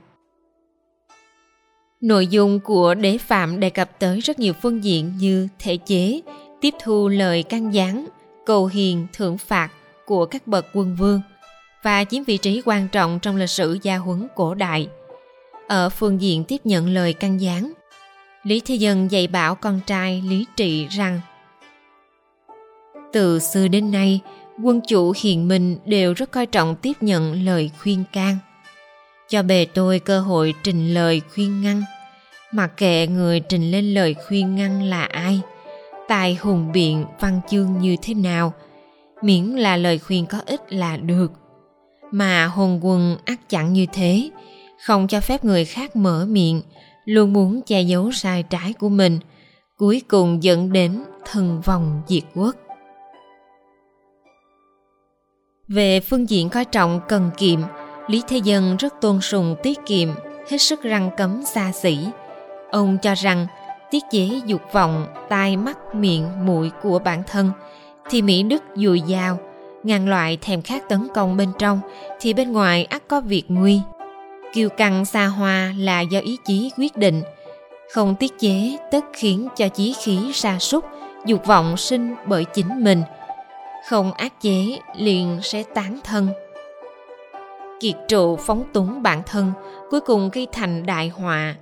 Nội 2.00 2.26
dung 2.26 2.60
của 2.60 2.94
đế 2.94 3.18
phạm 3.18 3.60
đề 3.60 3.70
cập 3.70 3.98
tới 3.98 4.20
rất 4.20 4.38
nhiều 4.38 4.52
phương 4.62 4.84
diện 4.84 5.12
như 5.18 5.48
thể 5.58 5.76
chế, 5.76 6.20
tiếp 6.60 6.74
thu 6.82 7.08
lời 7.08 7.42
can 7.42 7.74
gián 7.74 8.06
cầu 8.46 8.66
hiền 8.66 9.06
thưởng 9.12 9.38
phạt 9.38 9.68
của 10.06 10.26
các 10.26 10.46
bậc 10.46 10.66
quân 10.74 10.96
vương 10.96 11.20
và 11.82 12.04
chiếm 12.04 12.24
vị 12.24 12.36
trí 12.36 12.62
quan 12.64 12.88
trọng 12.88 13.18
trong 13.18 13.36
lịch 13.36 13.50
sử 13.50 13.78
gia 13.82 13.96
huấn 13.96 14.28
cổ 14.34 14.54
đại. 14.54 14.88
Ở 15.68 15.88
phương 15.88 16.20
diện 16.20 16.44
tiếp 16.44 16.56
nhận 16.64 16.88
lời 16.88 17.12
căn 17.12 17.40
gián, 17.40 17.72
lý 18.42 18.60
thế 18.60 18.74
dân 18.74 19.10
dạy 19.10 19.26
bảo 19.26 19.54
con 19.54 19.80
trai 19.86 20.22
lý 20.28 20.46
trị 20.56 20.86
rằng, 20.90 21.20
từ 23.12 23.38
xưa 23.38 23.68
đến 23.68 23.90
nay, 23.90 24.20
quân 24.62 24.80
chủ 24.88 25.12
hiền 25.16 25.48
minh 25.48 25.78
đều 25.86 26.14
rất 26.14 26.30
coi 26.30 26.46
trọng 26.46 26.76
tiếp 26.76 26.92
nhận 27.00 27.44
lời 27.44 27.70
khuyên 27.82 28.04
can. 28.12 28.38
Cho 29.28 29.42
bề 29.42 29.66
tôi 29.74 29.98
cơ 29.98 30.20
hội 30.20 30.54
trình 30.62 30.94
lời 30.94 31.22
khuyên 31.34 31.62
ngăn, 31.62 31.82
mặc 32.52 32.70
kệ 32.76 33.06
người 33.06 33.40
trình 33.40 33.70
lên 33.70 33.94
lời 33.94 34.14
khuyên 34.28 34.54
ngăn 34.54 34.82
là 34.82 35.04
ai 35.04 35.40
tài 36.12 36.34
hùng 36.34 36.72
biện 36.72 37.04
văn 37.20 37.40
chương 37.48 37.78
như 37.78 37.96
thế 38.02 38.14
nào? 38.14 38.52
Miễn 39.22 39.44
là 39.44 39.76
lời 39.76 39.98
khuyên 39.98 40.26
có 40.26 40.38
ích 40.46 40.72
là 40.72 40.96
được. 40.96 41.32
Mà 42.10 42.46
hồn 42.46 42.80
quân 42.82 43.16
ắt 43.24 43.48
chẳng 43.48 43.72
như 43.72 43.86
thế, 43.92 44.30
không 44.84 45.08
cho 45.08 45.20
phép 45.20 45.44
người 45.44 45.64
khác 45.64 45.96
mở 45.96 46.26
miệng, 46.28 46.62
luôn 47.04 47.32
muốn 47.32 47.62
che 47.62 47.80
giấu 47.80 48.12
sai 48.12 48.42
trái 48.42 48.72
của 48.72 48.88
mình, 48.88 49.18
cuối 49.78 50.02
cùng 50.08 50.42
dẫn 50.42 50.72
đến 50.72 51.02
thần 51.24 51.60
vòng 51.64 52.02
diệt 52.06 52.22
quốc. 52.34 52.56
Về 55.68 56.00
phương 56.00 56.30
diện 56.30 56.48
coi 56.48 56.64
trọng 56.64 57.00
cần 57.08 57.30
kiệm, 57.36 57.60
lý 58.08 58.22
thế 58.28 58.36
dân 58.36 58.76
rất 58.76 59.00
tôn 59.00 59.20
sùng 59.20 59.56
tiết 59.62 59.78
kiệm, 59.86 60.08
hết 60.50 60.58
sức 60.58 60.82
răng 60.82 61.10
cấm 61.16 61.42
xa 61.54 61.72
xỉ. 61.72 61.98
Ông 62.70 62.98
cho 63.02 63.14
rằng 63.14 63.46
tiết 63.92 64.04
chế 64.10 64.40
dục 64.46 64.62
vọng, 64.72 65.06
tai 65.28 65.56
mắt, 65.56 65.94
miệng, 65.94 66.46
mũi 66.46 66.70
của 66.82 66.98
bản 66.98 67.22
thân. 67.26 67.50
Thì 68.10 68.22
mỹ 68.22 68.42
đức 68.42 68.62
dồi 68.74 69.00
dào, 69.00 69.38
ngàn 69.82 70.08
loại 70.08 70.38
thèm 70.40 70.62
khát 70.62 70.88
tấn 70.88 71.08
công 71.14 71.36
bên 71.36 71.52
trong, 71.58 71.80
thì 72.20 72.34
bên 72.34 72.52
ngoài 72.52 72.84
ắt 72.84 73.02
có 73.08 73.20
việc 73.20 73.44
nguy. 73.48 73.80
Kiêu 74.52 74.68
căng 74.68 75.04
xa 75.04 75.26
hoa 75.26 75.74
là 75.78 76.00
do 76.00 76.20
ý 76.20 76.36
chí 76.44 76.70
quyết 76.78 76.96
định. 76.96 77.22
Không 77.92 78.14
tiết 78.14 78.38
chế 78.38 78.76
tất 78.90 79.04
khiến 79.12 79.48
cho 79.56 79.68
chí 79.68 79.94
khí 80.02 80.18
sa 80.34 80.58
sút, 80.58 80.84
dục 81.26 81.46
vọng 81.46 81.76
sinh 81.76 82.14
bởi 82.26 82.44
chính 82.44 82.84
mình. 82.84 83.02
Không 83.88 84.12
ác 84.12 84.40
chế 84.40 84.78
liền 84.96 85.38
sẽ 85.42 85.62
tán 85.74 85.98
thân. 86.04 86.28
Kiệt 87.80 87.94
trụ 88.08 88.36
phóng 88.36 88.64
túng 88.72 89.02
bản 89.02 89.22
thân, 89.26 89.52
cuối 89.90 90.00
cùng 90.00 90.30
gây 90.32 90.46
thành 90.52 90.86
đại 90.86 91.08
họa 91.08 91.54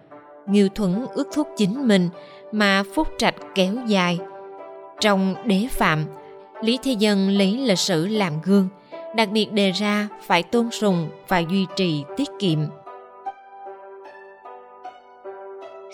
nghiêu 0.51 0.69
thuẫn 0.69 1.07
ước 1.15 1.29
thúc 1.33 1.49
chính 1.57 1.89
mình 1.89 2.09
mà 2.53 2.83
phúc 2.95 3.09
trạch 3.19 3.35
kéo 3.55 3.75
dài. 3.87 4.19
Trong 5.01 5.35
đế 5.45 5.67
phạm, 5.71 6.05
lý 6.63 6.79
thế 6.83 6.93
dân 6.93 7.31
lấy 7.31 7.57
lịch 7.57 7.79
sử 7.79 8.07
làm 8.07 8.33
gương, 8.43 8.69
đặc 9.17 9.29
biệt 9.33 9.53
đề 9.53 9.71
ra 9.71 10.09
phải 10.23 10.43
tôn 10.43 10.71
sùng 10.71 11.09
và 11.29 11.39
duy 11.39 11.67
trì 11.77 12.05
tiết 12.17 12.29
kiệm. 12.39 12.59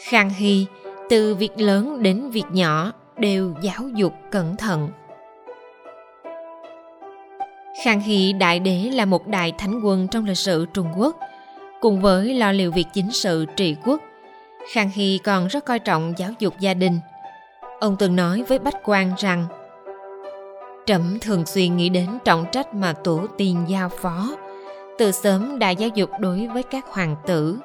Khang 0.08 0.30
hy, 0.30 0.66
từ 1.10 1.34
việc 1.34 1.60
lớn 1.60 2.02
đến 2.02 2.30
việc 2.30 2.46
nhỏ, 2.50 2.92
đều 3.18 3.54
giáo 3.62 3.88
dục 3.94 4.12
cẩn 4.30 4.56
thận. 4.56 4.88
Khang 7.84 8.00
hy 8.00 8.32
đại 8.32 8.60
đế 8.60 8.90
là 8.92 9.04
một 9.04 9.26
đại 9.26 9.52
thánh 9.58 9.80
quân 9.84 10.08
trong 10.10 10.24
lịch 10.24 10.38
sử 10.38 10.66
trung 10.74 10.88
quốc, 10.96 11.16
cùng 11.80 12.00
với 12.00 12.34
lo 12.34 12.52
liệu 12.52 12.72
việc 12.72 12.86
chính 12.92 13.10
sự 13.10 13.46
trị 13.56 13.76
quốc 13.84 14.00
khang 14.72 14.90
hy 14.90 15.18
còn 15.24 15.46
rất 15.46 15.64
coi 15.64 15.78
trọng 15.78 16.14
giáo 16.16 16.30
dục 16.38 16.54
gia 16.58 16.74
đình. 16.74 17.00
Ông 17.80 17.96
từng 17.98 18.16
nói 18.16 18.42
với 18.48 18.58
bách 18.58 18.76
quan 18.84 19.12
rằng, 19.18 19.46
trẫm 20.86 21.18
thường 21.20 21.46
xuyên 21.46 21.76
nghĩ 21.76 21.88
đến 21.88 22.18
trọng 22.24 22.46
trách 22.52 22.74
mà 22.74 22.92
tổ 22.92 23.26
tiên 23.36 23.64
giao 23.68 23.88
phó. 23.88 24.36
Từ 24.98 25.12
sớm 25.12 25.58
đã 25.58 25.70
giáo 25.70 25.88
dục 25.94 26.10
đối 26.20 26.46
với 26.46 26.62
các 26.62 26.86
hoàng 26.86 27.16
tử, 27.26 27.58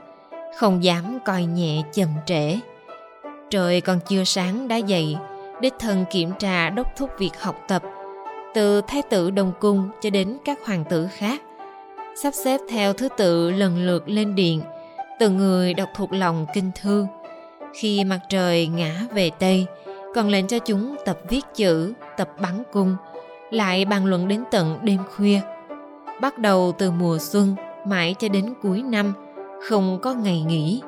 không 0.58 0.84
dám 0.84 1.20
coi 1.26 1.44
nhẹ 1.44 1.82
chậm 1.94 2.08
trễ. 2.26 2.60
Trời 3.50 3.82
còn 3.82 4.00
chưa 4.08 4.24
sáng 4.24 4.68
đã 4.68 4.76
dậy, 4.76 5.18
đích 5.62 5.74
thân 5.80 6.06
kiểm 6.12 6.32
tra 6.40 6.70
đốc 6.70 6.96
thúc 6.98 7.10
việc 7.18 7.42
học 7.42 7.56
tập, 7.68 7.84
từ 8.54 8.82
thái 8.82 9.02
tử 9.02 9.32
đông 9.32 9.52
cung 9.60 9.90
cho 10.02 10.10
đến 10.10 10.38
các 10.46 10.60
hoàng 10.66 10.84
tử 10.90 11.08
khác, 11.12 11.42
sắp 12.16 12.32
xếp 12.34 12.60
theo 12.70 12.94
thứ 12.94 13.10
tự 13.18 13.52
lần 13.52 13.86
lượt 13.86 14.10
lên 14.10 14.36
điện 14.36 14.62
từng 15.22 15.38
người 15.38 15.74
đọc 15.74 15.90
thuộc 15.96 16.14
lòng 16.14 16.46
kinh 16.54 16.72
thư. 16.76 17.06
Khi 17.74 18.04
mặt 18.04 18.20
trời 18.30 18.68
ngã 18.68 19.02
về 19.14 19.30
tây, 19.40 19.66
còn 20.16 20.30
lệnh 20.30 20.48
cho 20.48 20.60
chúng 20.60 20.96
tập 21.06 21.20
viết 21.30 21.46
chữ, 21.56 21.94
tập 22.18 22.30
bắn 22.42 22.64
cung, 22.72 22.96
lại 23.52 23.86
bàn 23.86 24.06
luận 24.06 24.28
đến 24.28 24.44
tận 24.52 24.78
đêm 24.82 24.98
khuya. 25.16 25.40
Bắt 26.22 26.38
đầu 26.38 26.72
từ 26.78 26.92
mùa 26.92 27.18
xuân, 27.20 27.56
mãi 27.86 28.16
cho 28.20 28.30
đến 28.30 28.54
cuối 28.62 28.84
năm, 28.84 29.14
không 29.70 30.00
có 30.02 30.14
ngày 30.14 30.42
nghỉ. 30.42 30.82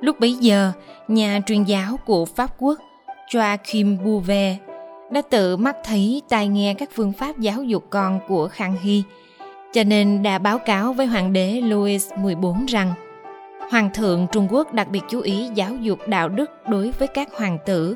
Lúc 0.00 0.20
bấy 0.20 0.34
giờ, 0.34 0.72
nhà 1.08 1.40
truyền 1.46 1.64
giáo 1.64 1.96
của 2.06 2.24
pháp 2.24 2.50
quốc, 2.58 2.78
joachim 3.30 4.04
bouvet, 4.04 4.56
đã 5.10 5.22
tự 5.30 5.56
mắt 5.56 5.76
thấy 5.84 6.22
tai 6.28 6.48
nghe 6.48 6.74
các 6.74 6.88
phương 6.92 7.12
pháp 7.12 7.38
giáo 7.38 7.62
dục 7.62 7.84
con 7.90 8.20
của 8.28 8.48
khang 8.48 8.76
hy 8.80 9.02
cho 9.72 9.84
nên 9.84 10.22
đã 10.22 10.38
báo 10.38 10.58
cáo 10.58 10.92
với 10.92 11.06
hoàng 11.06 11.32
đế 11.32 11.60
louis 11.64 12.08
XIV 12.08 12.46
rằng, 12.68 12.92
hoàng 13.70 13.90
thượng 13.94 14.26
trung 14.32 14.48
quốc 14.50 14.74
đặc 14.74 14.88
biệt 14.88 15.00
chú 15.08 15.20
ý 15.20 15.48
giáo 15.54 15.74
dục 15.74 15.98
đạo 16.06 16.28
đức 16.28 16.50
đối 16.68 16.90
với 16.90 17.08
các 17.08 17.28
hoàng 17.38 17.58
tử, 17.66 17.94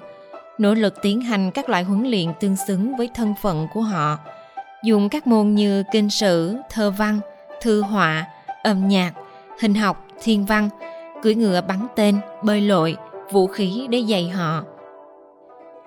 nỗ 0.58 0.74
lực 0.74 1.02
tiến 1.02 1.20
hành 1.20 1.50
các 1.50 1.68
loại 1.68 1.82
huấn 1.82 2.10
luyện 2.10 2.26
tương 2.40 2.56
xứng 2.56 2.96
với 2.96 3.10
thân 3.14 3.34
phận 3.42 3.66
của 3.74 3.80
họ, 3.80 4.18
dùng 4.84 5.08
các 5.08 5.26
môn 5.26 5.54
như 5.54 5.82
kinh 5.92 6.10
sử, 6.10 6.56
thơ 6.70 6.90
văn, 6.90 7.20
thư 7.60 7.82
họa, 7.82 8.26
âm 8.62 8.88
nhạc, 8.88 9.12
hình 9.60 9.74
học, 9.74 10.06
thiên 10.22 10.44
văn, 10.44 10.68
cưỡi 11.22 11.34
ngựa 11.34 11.60
bắn 11.60 11.86
tên, 11.96 12.18
bơi 12.42 12.60
lội, 12.60 12.96
vũ 13.30 13.46
khí 13.46 13.86
để 13.90 13.98
dạy 13.98 14.28
họ. 14.28 14.62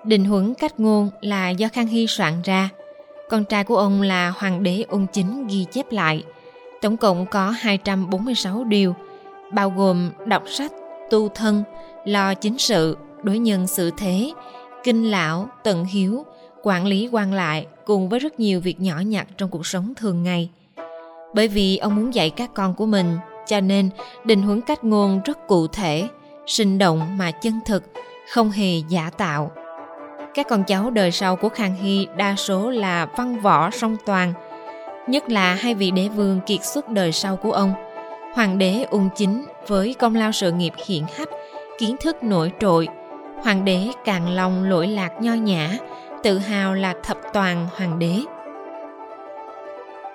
Định 0.04 0.24
huấn 0.24 0.54
cách 0.54 0.80
ngôn 0.80 1.10
là 1.20 1.50
do 1.50 1.68
khang 1.72 1.86
hy 1.86 2.06
soạn 2.06 2.42
ra 2.44 2.68
con 3.28 3.44
trai 3.44 3.64
của 3.64 3.76
ông 3.76 4.02
là 4.02 4.30
hoàng 4.30 4.62
đế 4.62 4.84
ung 4.88 5.06
chính 5.06 5.46
ghi 5.46 5.66
chép 5.72 5.92
lại 5.92 6.24
tổng 6.80 6.96
cộng 6.96 7.26
có 7.26 7.50
246 7.50 8.64
điều 8.64 8.94
bao 9.52 9.70
gồm 9.70 10.10
đọc 10.26 10.42
sách 10.46 10.72
tu 11.10 11.28
thân 11.28 11.62
lo 12.04 12.34
chính 12.34 12.58
sự 12.58 12.96
đối 13.22 13.38
nhân 13.38 13.66
xử 13.66 13.90
thế 13.96 14.32
kinh 14.86 15.10
lão, 15.10 15.48
tận 15.64 15.84
hiếu, 15.84 16.24
quản 16.62 16.86
lý 16.86 17.08
quan 17.12 17.32
lại 17.32 17.66
cùng 17.84 18.08
với 18.08 18.20
rất 18.20 18.40
nhiều 18.40 18.60
việc 18.60 18.80
nhỏ 18.80 19.00
nhặt 19.00 19.26
trong 19.36 19.50
cuộc 19.50 19.66
sống 19.66 19.92
thường 19.96 20.22
ngày. 20.22 20.50
Bởi 21.34 21.48
vì 21.48 21.76
ông 21.76 21.96
muốn 21.96 22.14
dạy 22.14 22.30
các 22.30 22.54
con 22.54 22.74
của 22.74 22.86
mình, 22.86 23.16
cho 23.46 23.60
nên 23.60 23.90
định 24.24 24.42
hướng 24.42 24.60
cách 24.60 24.84
ngôn 24.84 25.20
rất 25.24 25.38
cụ 25.48 25.66
thể, 25.66 26.08
sinh 26.46 26.78
động 26.78 27.18
mà 27.18 27.30
chân 27.30 27.60
thực, 27.66 27.82
không 28.32 28.50
hề 28.50 28.78
giả 28.88 29.10
tạo. 29.10 29.50
Các 30.36 30.48
con 30.48 30.64
cháu 30.64 30.90
đời 30.90 31.12
sau 31.12 31.36
của 31.36 31.48
Khang 31.48 31.74
Hy 31.74 32.08
đa 32.16 32.34
số 32.36 32.70
là 32.70 33.06
văn 33.16 33.40
võ 33.40 33.70
song 33.70 33.96
toàn, 34.06 34.32
nhất 35.06 35.30
là 35.30 35.54
hai 35.54 35.74
vị 35.74 35.90
đế 35.90 36.08
vương 36.08 36.40
kiệt 36.46 36.64
xuất 36.64 36.88
đời 36.88 37.12
sau 37.12 37.36
của 37.36 37.52
ông, 37.52 37.74
hoàng 38.34 38.58
đế 38.58 38.86
ung 38.90 39.08
chính 39.16 39.44
với 39.66 39.94
công 39.94 40.14
lao 40.14 40.32
sự 40.32 40.52
nghiệp 40.52 40.72
hiển 40.86 41.02
hách, 41.16 41.28
kiến 41.78 41.96
thức 42.00 42.22
nổi 42.22 42.52
trội, 42.60 42.88
hoàng 43.42 43.64
đế 43.64 43.88
càng 44.04 44.34
long 44.34 44.64
lỗi 44.64 44.88
lạc 44.88 45.10
nho 45.20 45.34
nhã 45.34 45.70
tự 46.22 46.38
hào 46.38 46.74
là 46.74 46.94
thập 47.02 47.18
toàn 47.32 47.66
hoàng 47.76 47.98
đế. 47.98 48.14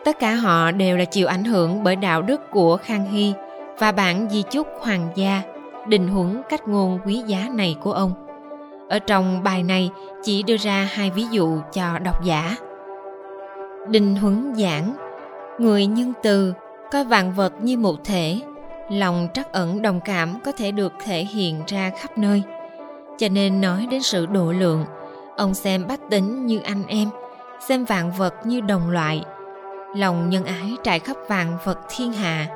Tất 0.06 0.20
cả 0.20 0.36
họ 0.36 0.72
đều 0.72 0.98
là 0.98 1.06
chịu 1.06 1.28
ảnh 1.28 1.44
hưởng 1.44 1.84
bởi 1.84 1.96
đạo 1.96 2.22
đức 2.22 2.52
của 2.52 2.78
khang 2.78 3.06
hy 3.06 3.34
và 3.78 3.92
bản 3.92 4.28
di 4.30 4.42
chúc 4.42 4.68
hoàng 4.80 5.08
gia 5.16 5.42
định 5.88 6.08
huấn 6.08 6.42
cách 6.50 6.68
ngôn 6.68 7.00
quý 7.06 7.24
giá 7.28 7.48
này 7.54 7.76
của 7.82 7.94
ông 7.94 8.31
ở 8.92 9.00
trong 9.00 9.44
bài 9.44 9.64
này 9.64 9.92
chỉ 10.24 10.44
đưa 10.44 10.58
ra 10.58 10.90
hai 10.92 11.12
ví 11.12 11.26
dụ 11.32 11.60
cho 11.74 12.00
độc 12.00 12.24
giả. 12.24 12.56
Định 13.88 14.16
huấn 14.16 14.54
giảng, 14.56 14.96
người 15.60 15.86
nhân 15.86 16.14
từ 16.24 16.54
coi 16.92 17.06
vạn 17.06 17.34
vật 17.34 17.54
như 17.62 17.78
một 17.78 18.04
thể, 18.04 18.40
lòng 18.90 19.28
trắc 19.34 19.52
ẩn 19.52 19.82
đồng 19.82 20.00
cảm 20.06 20.40
có 20.46 20.52
thể 20.52 20.72
được 20.72 20.94
thể 21.04 21.24
hiện 21.24 21.62
ra 21.68 21.92
khắp 21.98 22.18
nơi. 22.18 22.44
Cho 23.18 23.28
nên 23.30 23.62
nói 23.62 23.88
đến 23.92 24.02
sự 24.02 24.26
độ 24.26 24.52
lượng, 24.52 24.86
ông 25.38 25.54
xem 25.54 25.88
bách 25.88 26.10
tính 26.10 26.46
như 26.46 26.60
anh 26.60 26.84
em, 26.88 27.10
xem 27.68 27.86
vạn 27.86 28.12
vật 28.12 28.34
như 28.46 28.62
đồng 28.62 28.90
loại, 28.90 29.24
lòng 29.96 30.30
nhân 30.30 30.46
ái 30.46 30.76
trải 30.84 31.00
khắp 31.00 31.18
vạn 31.28 31.58
vật 31.64 31.80
thiên 31.90 32.14
hạ. 32.14 32.48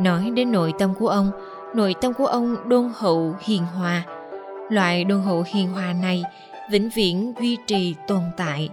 Nói 0.00 0.30
đến 0.34 0.52
nội 0.52 0.72
tâm 0.78 0.94
của 0.94 1.08
ông, 1.08 1.30
nội 1.74 1.94
tâm 2.00 2.12
của 2.12 2.26
ông 2.26 2.56
đôn 2.68 2.92
hậu 2.96 3.34
hiền 3.40 3.62
hòa 3.78 4.02
loại 4.72 5.04
đôn 5.04 5.20
hậu 5.20 5.44
hiền 5.46 5.68
hòa 5.68 5.92
này 5.92 6.22
vĩnh 6.70 6.90
viễn 6.90 7.34
duy 7.40 7.56
trì 7.66 7.94
tồn 8.06 8.22
tại. 8.36 8.68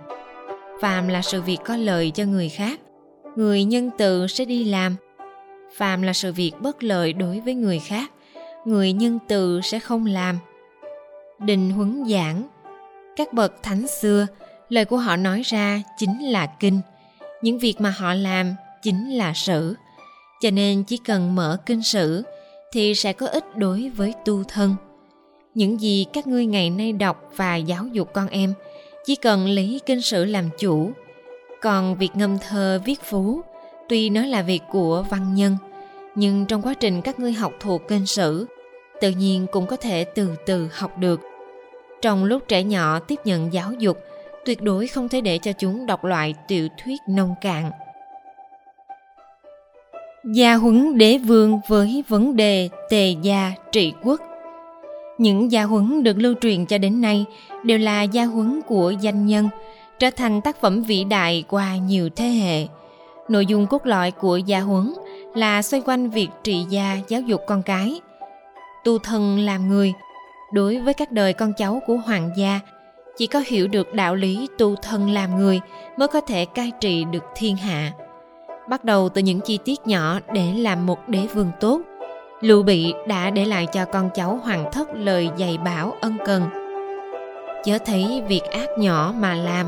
Phàm 0.82 1.08
là 1.08 1.22
sự 1.22 1.42
việc 1.42 1.58
có 1.66 1.78
lợi 1.78 2.12
cho 2.12 2.24
người 2.24 2.50
khác, 2.50 2.80
người 3.36 3.64
nhân 3.64 3.90
từ 3.98 4.28
sẽ 4.28 4.46
đi 4.46 4.64
làm. 4.64 4.96
Phàm 5.76 6.02
là 6.02 6.14
sự 6.14 6.32
việc 6.32 6.52
bất 6.62 6.84
lợi 6.84 7.14
đối 7.14 7.40
với 7.40 7.54
người 7.54 7.80
khác, 7.80 8.12
người 8.66 8.94
nhân 8.94 9.20
từ 9.28 9.62
sẽ 9.64 9.80
không 9.80 10.06
làm. 10.06 10.40
Đình 11.40 11.72
huấn 11.72 12.04
giảng. 12.08 12.48
Các 13.16 13.34
bậc 13.34 13.64
thánh 13.64 13.88
xưa, 13.88 14.28
lời 14.70 14.86
của 14.86 14.98
họ 14.98 15.16
nói 15.16 15.42
ra 15.46 15.82
chính 15.98 16.20
là 16.20 16.46
kinh. 16.46 16.82
Những 17.42 17.60
việc 17.60 17.82
mà 17.82 17.94
họ 17.98 18.14
làm 18.14 18.56
chính 18.82 19.10
là 19.10 19.34
sử. 19.34 19.76
Cho 20.42 20.52
nên 20.52 20.84
chỉ 20.84 20.98
cần 20.98 21.36
mở 21.36 21.58
kinh 21.66 21.84
sử 21.84 22.24
thì 22.72 22.96
sẽ 22.96 23.14
có 23.14 23.28
ích 23.28 23.58
đối 23.58 23.90
với 23.90 24.14
tu 24.26 24.44
thân 24.44 24.76
những 25.54 25.82
gì 25.82 26.06
các 26.14 26.28
ngươi 26.28 26.46
ngày 26.46 26.70
nay 26.70 26.94
đọc 26.94 27.32
và 27.36 27.56
giáo 27.56 27.86
dục 27.92 28.14
con 28.14 28.28
em. 28.28 28.54
Chỉ 29.06 29.16
cần 29.16 29.48
lấy 29.48 29.82
kinh 29.86 30.02
sử 30.02 30.26
làm 30.26 30.50
chủ. 30.60 30.92
Còn 31.62 31.96
việc 31.96 32.10
ngâm 32.14 32.38
thơ 32.40 32.82
viết 32.86 33.02
phú 33.04 33.42
tuy 33.90 34.10
nó 34.10 34.26
là 34.26 34.42
việc 34.42 34.62
của 34.72 35.06
văn 35.10 35.36
nhân, 35.36 35.58
nhưng 36.16 36.46
trong 36.46 36.62
quá 36.62 36.74
trình 36.74 37.02
các 37.02 37.20
ngươi 37.20 37.34
học 37.34 37.54
thuộc 37.60 37.82
kinh 37.88 38.06
sử, 38.06 38.46
tự 39.02 39.10
nhiên 39.10 39.46
cũng 39.52 39.68
có 39.68 39.76
thể 39.76 40.04
từ 40.04 40.36
từ 40.46 40.70
học 40.74 40.98
được. 40.98 41.22
Trong 42.02 42.26
lúc 42.26 42.44
trẻ 42.48 42.64
nhỏ 42.64 43.00
tiếp 43.00 43.20
nhận 43.26 43.54
giáo 43.54 43.74
dục, 43.74 43.98
tuyệt 44.46 44.62
đối 44.62 44.88
không 44.88 45.10
thể 45.10 45.22
để 45.22 45.38
cho 45.38 45.52
chúng 45.52 45.86
đọc 45.86 46.06
loại 46.06 46.34
tiểu 46.48 46.68
thuyết 46.84 47.02
nông 47.08 47.36
cạn. 47.42 47.72
Gia 50.34 50.56
huấn 50.56 50.98
đế 50.98 51.18
vương 51.18 51.60
với 51.68 52.04
vấn 52.08 52.36
đề 52.36 52.70
tề 52.90 53.16
gia 53.22 53.54
trị 53.72 53.94
quốc 54.04 54.22
những 55.20 55.52
gia 55.52 55.64
huấn 55.64 56.04
được 56.04 56.18
lưu 56.18 56.34
truyền 56.42 56.66
cho 56.66 56.78
đến 56.78 57.02
nay 57.02 57.26
đều 57.64 57.78
là 57.78 58.04
gia 58.04 58.26
huấn 58.26 58.62
của 58.68 58.94
danh 59.02 59.26
nhân, 59.26 59.50
trở 60.00 60.10
thành 60.12 60.42
tác 60.42 60.62
phẩm 60.62 60.84
vĩ 60.84 61.04
đại 61.04 61.44
qua 61.48 61.78
nhiều 61.78 62.10
thế 62.16 62.26
hệ. 62.26 62.68
Nội 63.30 63.46
dung 63.46 63.68
cốt 63.68 63.86
lõi 63.86 64.12
của 64.12 64.38
gia 64.38 64.60
huấn 64.60 64.94
là 65.36 65.62
xoay 65.62 65.82
quanh 65.86 66.10
việc 66.10 66.30
trị 66.44 66.66
gia, 66.70 66.98
giáo 67.08 67.22
dục 67.22 67.42
con 67.48 67.64
cái, 67.64 68.02
tu 68.84 68.98
thân 68.98 69.40
làm 69.40 69.70
người. 69.70 69.94
Đối 70.54 70.78
với 70.78 70.94
các 70.94 71.12
đời 71.12 71.34
con 71.34 71.54
cháu 71.58 71.82
của 71.88 71.98
hoàng 71.98 72.30
gia, 72.36 72.60
chỉ 73.18 73.28
có 73.28 73.44
hiểu 73.46 73.68
được 73.68 73.94
đạo 73.94 74.16
lý 74.16 74.48
tu 74.58 74.76
thân 74.76 75.10
làm 75.10 75.38
người 75.38 75.62
mới 75.98 76.08
có 76.08 76.22
thể 76.22 76.46
cai 76.46 76.72
trị 76.80 77.06
được 77.12 77.24
thiên 77.36 77.58
hạ. 77.58 77.92
Bắt 78.70 78.86
đầu 78.86 79.10
từ 79.10 79.22
những 79.22 79.40
chi 79.42 79.60
tiết 79.66 79.80
nhỏ 79.86 80.20
để 80.34 80.54
làm 80.54 80.86
một 80.86 81.10
đế 81.10 81.28
vương 81.34 81.52
tốt 81.60 81.82
lưu 82.42 82.64
bị 82.64 82.94
đã 83.08 83.30
để 83.30 83.46
lại 83.46 83.68
cho 83.74 83.86
con 83.86 84.10
cháu 84.14 84.40
hoàng 84.44 84.70
thất 84.72 84.90
lời 84.94 85.30
dạy 85.38 85.58
bảo 85.66 85.94
ân 86.02 86.18
cần. 86.26 86.44
Chớ 87.64 87.78
thấy 87.86 88.24
việc 88.28 88.44
ác 88.44 88.70
nhỏ 88.78 89.14
mà 89.18 89.36
làm, 89.36 89.68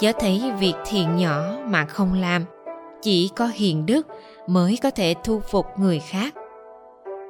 chớ 0.00 0.12
thấy 0.20 0.52
việc 0.58 0.74
thiện 0.86 1.16
nhỏ 1.16 1.42
mà 1.66 1.84
không 1.84 2.20
làm. 2.20 2.44
Chỉ 3.02 3.30
có 3.36 3.50
hiền 3.54 3.86
đức 3.86 4.06
mới 4.46 4.78
có 4.82 4.90
thể 4.90 5.14
thu 5.24 5.40
phục 5.40 5.66
người 5.76 5.98
khác. 5.98 6.34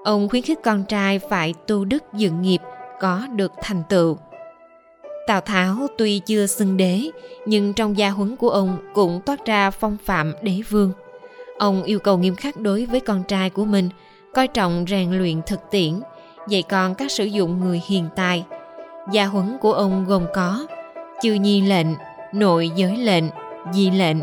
Ông 0.04 0.28
khuyến 0.28 0.42
khích 0.42 0.58
con 0.64 0.84
trai 0.84 1.18
phải 1.18 1.54
tu 1.66 1.84
đức 1.84 2.04
dựng 2.12 2.42
nghiệp, 2.42 2.60
có 3.00 3.22
được 3.34 3.52
thành 3.62 3.82
tựu. 3.88 4.18
Tào 5.26 5.40
tháo 5.40 5.86
tuy 5.98 6.18
chưa 6.18 6.46
xưng 6.46 6.76
đế, 6.76 7.10
nhưng 7.46 7.72
trong 7.72 7.98
gia 7.98 8.10
huấn 8.10 8.36
của 8.36 8.50
ông 8.50 8.76
cũng 8.94 9.20
toát 9.26 9.46
ra 9.46 9.70
phong 9.70 9.96
phạm 10.04 10.32
đế 10.42 10.60
vương. 10.70 10.92
Ông 11.58 11.82
yêu 11.82 11.98
cầu 11.98 12.18
nghiêm 12.18 12.34
khắc 12.34 12.56
đối 12.56 12.86
với 12.86 13.00
con 13.00 13.22
trai 13.22 13.50
của 13.50 13.64
mình 13.64 13.88
coi 14.34 14.48
trọng 14.48 14.84
rèn 14.88 15.12
luyện 15.12 15.42
thực 15.46 15.60
tiễn, 15.70 16.00
dạy 16.48 16.62
con 16.62 16.94
các 16.94 17.10
sử 17.10 17.24
dụng 17.24 17.60
người 17.60 17.82
hiền 17.86 18.08
tài. 18.16 18.44
Gia 19.12 19.26
huấn 19.26 19.58
của 19.60 19.72
ông 19.72 20.04
gồm 20.08 20.26
có 20.34 20.66
chư 21.22 21.32
nhi 21.32 21.60
lệnh, 21.60 21.86
nội 22.32 22.70
giới 22.76 22.96
lệnh, 22.96 23.24
di 23.72 23.90
lệnh. 23.90 24.16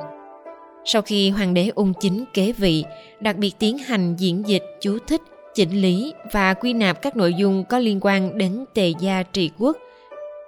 Sau 0.85 1.01
khi 1.01 1.29
hoàng 1.29 1.53
đế 1.53 1.71
ung 1.75 1.93
chính 1.99 2.25
kế 2.33 2.51
vị, 2.51 2.85
đặc 3.19 3.35
biệt 3.35 3.55
tiến 3.59 3.77
hành 3.77 4.15
diễn 4.15 4.47
dịch 4.47 4.63
chú 4.81 4.97
thích, 5.07 5.21
chỉnh 5.55 5.81
lý 5.81 6.13
và 6.31 6.53
quy 6.53 6.73
nạp 6.73 7.01
các 7.01 7.15
nội 7.15 7.33
dung 7.33 7.63
có 7.63 7.79
liên 7.79 7.99
quan 8.01 8.37
đến 8.37 8.65
tề 8.73 8.93
gia 8.99 9.23
trị 9.23 9.51
quốc 9.59 9.77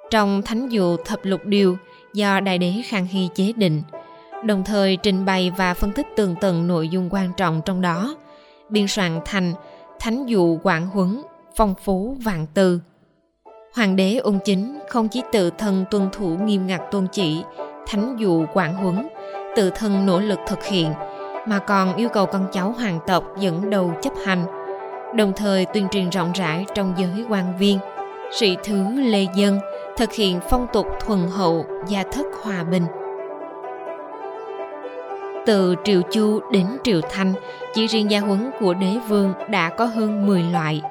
trong 0.09 0.41
thánh 0.41 0.69
dụ 0.69 0.97
thập 0.97 1.19
lục 1.23 1.45
điều 1.45 1.77
do 2.13 2.39
đại 2.39 2.57
đế 2.57 2.73
khang 2.85 3.05
hy 3.05 3.29
chế 3.35 3.53
định, 3.55 3.81
đồng 4.45 4.63
thời 4.63 4.97
trình 4.97 5.25
bày 5.25 5.51
và 5.57 5.73
phân 5.73 5.91
tích 5.91 6.07
tường 6.15 6.35
tầng 6.41 6.67
nội 6.67 6.89
dung 6.89 7.09
quan 7.11 7.31
trọng 7.37 7.61
trong 7.65 7.81
đó 7.81 8.15
biên 8.69 8.87
soạn 8.87 9.19
thành 9.25 9.53
thánh 9.99 10.25
dụ 10.25 10.57
quảng 10.63 10.87
huấn, 10.87 11.21
phong 11.55 11.75
phú 11.83 12.17
vạn 12.23 12.45
từ 12.53 12.79
hoàng 13.75 13.95
đế 13.95 14.17
ung 14.17 14.39
chính 14.45 14.79
không 14.89 15.07
chỉ 15.07 15.21
tự 15.31 15.49
thân 15.49 15.85
tuân 15.91 16.09
thủ 16.11 16.27
nghiêm 16.27 16.67
ngặt 16.67 16.81
tôn 16.91 17.07
chỉ 17.11 17.43
thánh 17.87 18.15
dụ 18.19 18.45
quảng 18.53 18.73
huấn, 18.73 19.07
tự 19.55 19.69
thân 19.69 20.05
nỗ 20.05 20.19
lực 20.19 20.39
thực 20.47 20.63
hiện, 20.63 20.93
mà 21.47 21.59
còn 21.59 21.95
yêu 21.95 22.09
cầu 22.09 22.25
con 22.25 22.47
cháu 22.51 22.71
hoàng 22.71 22.99
tộc 23.07 23.23
dẫn 23.39 23.69
đầu 23.69 23.93
chấp 24.01 24.13
hành, 24.25 24.45
đồng 25.15 25.33
thời 25.35 25.65
tuyên 25.65 25.87
truyền 25.91 26.09
rộng 26.09 26.31
rãi 26.33 26.65
trong 26.75 26.93
giới 26.97 27.25
quan 27.29 27.57
viên. 27.57 27.79
Sĩ 28.31 28.57
thứ 28.63 28.85
lê 28.95 29.25
dân 29.35 29.59
thực 29.97 30.13
hiện 30.13 30.39
phong 30.49 30.67
tục 30.73 30.87
thuần 30.99 31.19
hậu, 31.27 31.65
gia 31.87 32.03
thất 32.03 32.25
hòa 32.43 32.63
bình 32.63 32.83
từ 35.45 35.75
triều 35.83 36.01
chu 36.11 36.39
đến 36.51 36.67
triều 36.83 37.01
thanh, 37.09 37.33
chỉ 37.73 37.87
riêng 37.87 38.11
gia 38.11 38.19
huấn 38.19 38.51
của 38.59 38.73
đế 38.73 38.97
vương 39.07 39.33
đã 39.49 39.69
có 39.69 39.85
hơn 39.85 40.27
10 40.27 40.43
loại. 40.43 40.81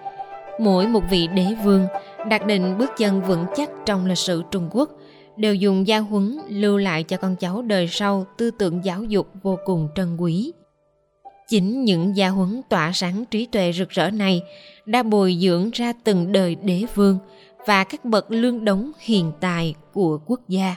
Mỗi 0.60 0.86
một 0.86 1.02
vị 1.10 1.26
đế 1.26 1.46
vương 1.64 1.86
đặt 2.28 2.46
định 2.46 2.78
bước 2.78 2.90
chân 2.98 3.22
vững 3.22 3.46
chắc 3.56 3.70
trong 3.86 4.06
lịch 4.06 4.18
sử 4.18 4.42
trung 4.50 4.68
quốc, 4.72 4.90
đều 5.36 5.54
dùng 5.54 5.86
gia 5.86 5.98
huấn 5.98 6.38
lưu 6.48 6.78
lại 6.78 7.02
cho 7.02 7.16
con 7.16 7.36
cháu 7.36 7.62
đời 7.62 7.88
sau 7.88 8.26
tư 8.36 8.50
tưởng 8.50 8.84
giáo 8.84 9.04
dục 9.04 9.28
vô 9.42 9.58
cùng 9.64 9.88
trân 9.94 10.16
quý. 10.16 10.52
Chính 11.48 11.84
những 11.84 12.16
gia 12.16 12.28
huấn 12.28 12.62
tỏa 12.68 12.92
sáng 12.92 13.24
trí 13.24 13.46
tuệ 13.46 13.72
rực 13.72 13.88
rỡ 13.88 14.10
này 14.10 14.42
đã 14.86 15.02
bồi 15.02 15.38
dưỡng 15.40 15.70
ra 15.70 15.92
từng 16.04 16.32
đời 16.32 16.54
đế 16.54 16.82
vương 16.94 17.18
và 17.66 17.84
các 17.84 18.04
bậc 18.04 18.26
lương 18.30 18.64
đống 18.64 18.92
hiền 18.98 19.32
tài 19.40 19.74
của 19.92 20.18
quốc 20.26 20.40
gia 20.48 20.76